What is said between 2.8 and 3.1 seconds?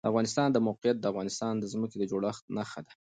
ده.